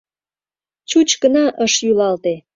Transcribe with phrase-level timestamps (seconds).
[0.89, 2.33] Чуч гына ыш йӱлалте.